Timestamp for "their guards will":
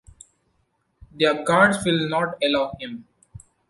1.11-2.09